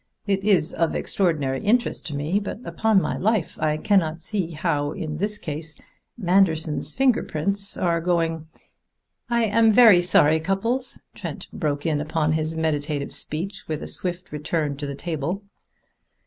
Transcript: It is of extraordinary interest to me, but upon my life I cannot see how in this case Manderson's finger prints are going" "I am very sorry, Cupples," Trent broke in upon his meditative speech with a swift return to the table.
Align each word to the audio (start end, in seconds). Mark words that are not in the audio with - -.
It 0.25 0.43
is 0.43 0.73
of 0.73 0.95
extraordinary 0.95 1.63
interest 1.63 2.07
to 2.07 2.15
me, 2.15 2.39
but 2.39 2.57
upon 2.65 3.03
my 3.03 3.17
life 3.17 3.55
I 3.61 3.77
cannot 3.77 4.19
see 4.19 4.49
how 4.53 4.93
in 4.93 5.17
this 5.17 5.37
case 5.37 5.77
Manderson's 6.17 6.95
finger 6.95 7.21
prints 7.21 7.77
are 7.77 8.01
going" 8.01 8.47
"I 9.29 9.43
am 9.45 9.71
very 9.71 10.01
sorry, 10.01 10.39
Cupples," 10.39 10.99
Trent 11.13 11.47
broke 11.53 11.85
in 11.85 12.01
upon 12.01 12.31
his 12.31 12.57
meditative 12.57 13.13
speech 13.13 13.67
with 13.67 13.83
a 13.83 13.87
swift 13.87 14.31
return 14.31 14.75
to 14.77 14.87
the 14.87 14.95
table. 14.95 15.43